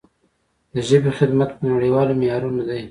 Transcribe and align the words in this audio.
د 0.73 0.75
ژبې 0.87 1.11
خدمت 1.19 1.49
په 1.57 1.63
نړیوالو 1.73 2.17
معیارونو 2.19 2.61
دی. 2.69 2.79